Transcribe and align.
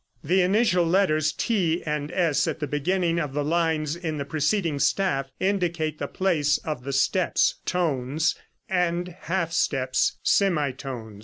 ]The 0.23 0.41
initial 0.41 0.83
letters, 0.83 1.31
T 1.31 1.83
and 1.85 2.11
S, 2.11 2.47
at 2.47 2.59
the 2.59 2.65
beginning 2.65 3.19
of 3.19 3.33
the 3.33 3.43
lines 3.43 3.95
in 3.95 4.17
the 4.17 4.25
preceding 4.25 4.79
staff 4.79 5.29
indicate 5.39 5.99
the 5.99 6.07
place 6.07 6.57
of 6.57 6.83
the 6.83 6.91
steps 6.93 7.59
(tones) 7.67 8.33
and 8.67 9.09
half 9.19 9.51
steps 9.51 10.17
(semitones). 10.23 11.19